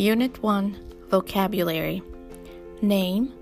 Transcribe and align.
Unit 0.00 0.42
1 0.42 0.78
Vocabulary. 1.10 2.02
Name, 2.80 3.34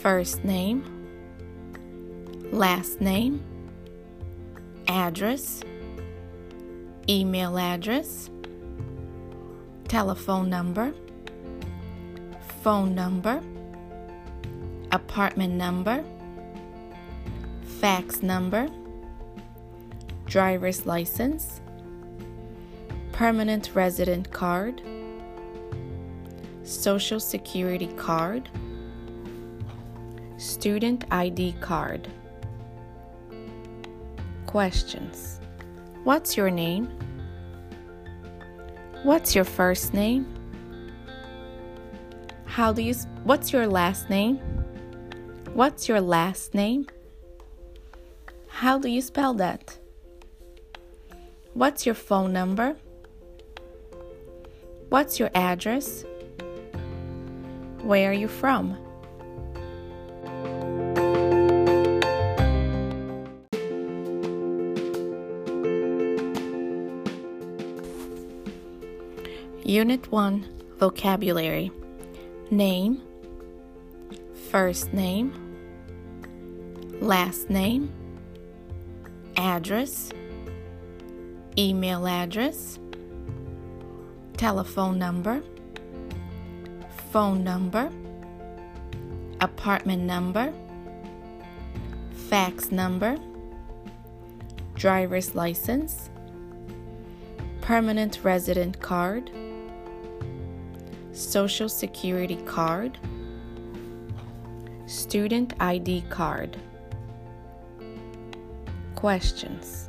First 0.00 0.44
name, 0.44 0.82
Last 2.50 3.02
name, 3.02 3.44
Address, 4.88 5.62
Email 7.06 7.58
address, 7.58 8.30
Telephone 9.88 10.48
number, 10.48 10.94
Phone 12.62 12.94
number, 12.94 13.42
Apartment 14.90 15.52
number, 15.52 16.02
Fax 17.78 18.22
number, 18.22 18.68
Driver's 20.24 20.86
license, 20.86 21.60
Permanent 23.12 23.72
resident 23.74 24.32
card 24.32 24.80
Social 26.70 27.18
Security 27.18 27.88
card, 27.96 28.48
Student 30.38 31.04
ID 31.10 31.56
card. 31.60 32.06
Questions 34.46 35.40
What's 36.04 36.36
your 36.36 36.48
name? 36.48 36.88
What's 39.02 39.34
your 39.34 39.44
first 39.44 39.92
name? 39.92 40.26
How 42.44 42.72
do 42.72 42.82
you 42.82 42.94
What's 43.24 43.52
your 43.52 43.66
last 43.66 44.08
name? 44.08 44.36
What's 45.52 45.88
your 45.88 46.00
last 46.00 46.54
name? 46.54 46.86
How 48.48 48.78
do 48.78 48.88
you 48.88 49.02
spell 49.02 49.34
that? 49.34 49.76
What's 51.52 51.84
your 51.84 51.96
phone 51.96 52.32
number? 52.32 52.76
What's 54.88 55.18
your 55.18 55.30
address? 55.34 56.04
Where 57.90 58.10
are 58.10 58.12
you 58.12 58.28
from? 58.28 58.78
Unit 69.64 70.12
1 70.12 70.46
Vocabulary. 70.78 71.72
Name. 72.52 73.02
First 74.52 74.92
name. 74.92 75.32
Last 77.00 77.50
name. 77.50 77.92
Address. 79.36 80.12
Email 81.58 82.06
address. 82.06 82.78
Telephone 84.36 84.96
number 84.96 85.42
phone 87.10 87.42
number, 87.42 87.90
apartment 89.40 90.02
number, 90.04 90.52
fax 92.28 92.70
number, 92.70 93.16
driver's 94.74 95.34
license, 95.34 96.08
permanent 97.62 98.20
resident 98.22 98.80
card, 98.80 99.28
social 101.12 101.68
security 101.68 102.36
card, 102.46 102.96
student 104.86 105.52
ID 105.58 106.04
card. 106.10 106.56
Questions 108.94 109.88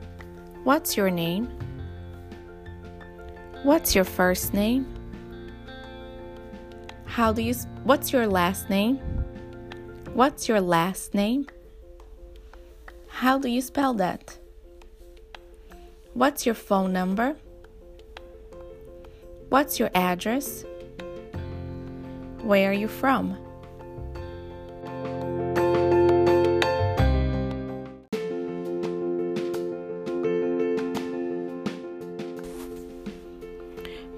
What's 0.63 0.97
your 0.97 1.11
name? 1.11 1.49
What's 3.63 3.93
your 3.93 4.05
first 4.05 4.53
name? 4.55 5.00
How 7.11 7.33
do 7.33 7.41
you 7.41 7.53
What's 7.83 8.13
your 8.13 8.25
last 8.25 8.69
name? 8.69 8.95
What's 10.13 10.47
your 10.47 10.61
last 10.61 11.13
name? 11.13 11.45
How 13.09 13.37
do 13.37 13.49
you 13.49 13.59
spell 13.59 13.93
that? 13.95 14.37
What's 16.13 16.45
your 16.45 16.55
phone 16.55 16.93
number? 16.93 17.35
What's 19.49 19.77
your 19.77 19.89
address? 19.93 20.63
Where 22.43 22.69
are 22.69 22.73
you 22.73 22.87
from? 22.87 23.35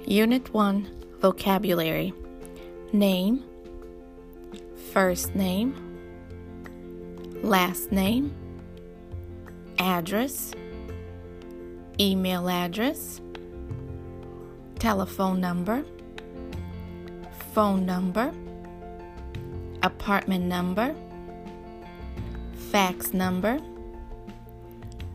Unit 0.05 0.53
1 0.53 0.87
Vocabulary 1.21 2.13
Name, 2.93 3.43
First 4.91 5.33
name, 5.33 5.73
Last 7.41 7.91
name, 7.91 8.31
Address, 9.79 10.53
Email 11.99 12.47
address, 12.47 13.19
Telephone 14.77 15.41
number, 15.41 15.83
Phone 17.55 17.83
number, 17.83 18.31
Apartment 19.81 20.45
number, 20.45 20.95
Fax 22.69 23.11
number, 23.11 23.59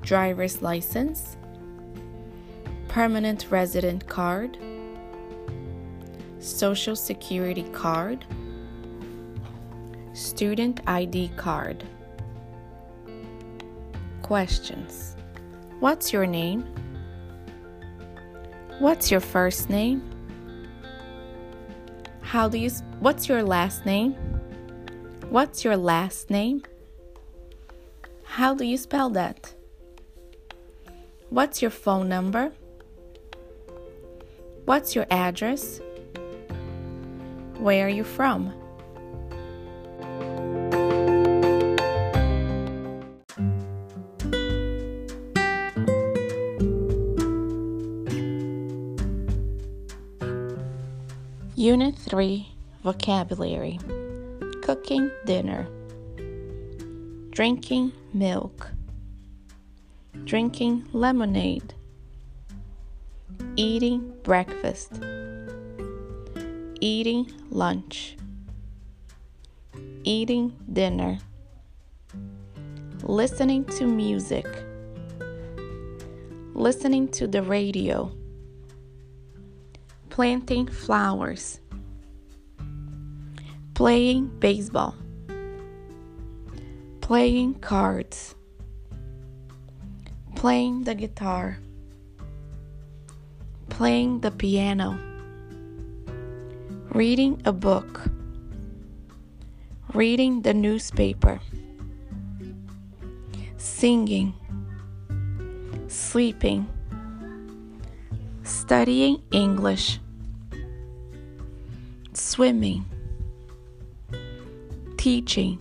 Driver's 0.02 0.62
license, 0.62 1.36
Permanent 2.88 3.46
resident 3.52 4.08
card 4.08 4.58
Social 6.40 6.94
Security 6.94 7.64
card, 7.72 8.24
Student 10.12 10.80
ID 10.86 11.30
card. 11.36 11.84
Questions 14.22 15.16
What's 15.80 16.12
your 16.12 16.26
name? 16.26 16.64
What's 18.78 19.10
your 19.10 19.20
first 19.20 19.68
name? 19.68 20.02
How 22.20 22.48
do 22.48 22.58
you 22.58 22.70
What's 23.00 23.28
your 23.28 23.42
last 23.42 23.84
name? 23.84 24.14
What's 25.30 25.64
your 25.64 25.76
last 25.76 26.30
name? 26.30 26.62
How 28.24 28.54
do 28.54 28.64
you 28.64 28.76
spell 28.76 29.10
that? 29.10 29.54
What's 31.30 31.60
your 31.62 31.72
phone 31.72 32.08
number? 32.08 32.52
What's 34.66 34.94
your 34.94 35.06
address? 35.10 35.80
Where 37.58 37.86
are 37.86 37.88
you 37.88 38.04
from? 38.04 38.54
Unit 51.56 51.96
3 51.96 52.48
Vocabulary. 52.84 53.80
Cooking 54.62 55.10
dinner, 55.26 55.66
drinking 57.30 57.92
milk, 58.12 58.70
drinking 60.24 60.86
lemonade, 60.92 61.74
eating 63.56 64.14
breakfast 64.22 64.92
eating 66.80 67.30
lunch, 67.50 68.16
eating 70.04 70.54
dinner, 70.72 71.18
listening 73.02 73.64
to 73.64 73.86
music, 73.86 74.46
listening 76.54 77.08
to 77.08 77.26
the 77.26 77.42
radio, 77.42 78.12
planting 80.10 80.68
flowers, 80.68 81.60
playing 83.74 84.28
baseball, 84.38 84.94
playing 87.00 87.54
cards, 87.54 88.36
playing 90.36 90.84
the 90.84 90.94
guitar, 90.94 91.58
playing 93.68 94.20
the 94.20 94.30
piano 94.30 94.96
reading 96.98 97.40
a 97.44 97.52
book, 97.52 98.02
reading 99.94 100.42
the 100.42 100.52
newspaper, 100.52 101.40
singing, 103.56 104.34
sleeping, 105.86 106.66
studying 108.42 109.22
English, 109.30 110.00
swimming, 112.14 112.84
teaching, 114.96 115.56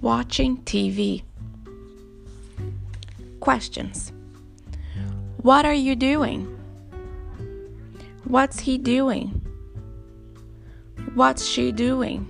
watching 0.00 0.56
TV. 0.62 1.22
Questions. 3.40 4.10
What 5.42 5.66
are 5.66 5.74
you 5.74 5.94
doing? 5.94 6.63
What's 8.24 8.60
he 8.60 8.78
doing? 8.78 9.40
What's 11.14 11.46
she 11.46 11.72
doing? 11.72 12.24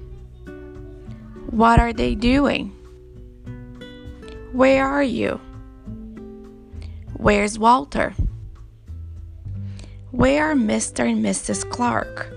What 1.50 1.78
are 1.78 1.92
they 1.92 2.16
doing? 2.16 2.70
Where 4.52 4.86
are 4.86 5.04
you? 5.04 5.40
Where's 7.16 7.58
Walter? 7.58 8.12
Where 10.10 10.50
are 10.50 10.54
Mr. 10.54 11.08
and 11.08 11.24
Mrs. 11.24 11.68
Clark? 11.70 12.32